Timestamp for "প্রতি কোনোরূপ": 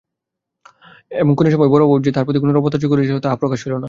2.27-2.63